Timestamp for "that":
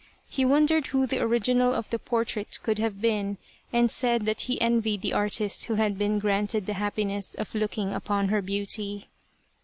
4.25-4.41